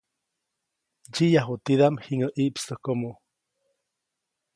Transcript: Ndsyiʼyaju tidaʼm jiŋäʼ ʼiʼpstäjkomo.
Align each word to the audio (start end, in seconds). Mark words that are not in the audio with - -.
Ndsyiʼyaju 1.09 1.55
tidaʼm 1.65 1.95
jiŋäʼ 2.05 2.31
ʼiʼpstäjkomo. 2.35 3.11